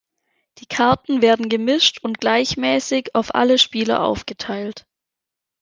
Die 0.57 0.65
Karten 0.65 1.21
werden 1.21 1.47
gemischt 1.47 1.99
und 2.01 2.19
gleichmäßig 2.19 3.13
auf 3.13 3.35
alle 3.35 3.59
Spieler 3.59 4.03
aufgeteilt. 4.03 4.87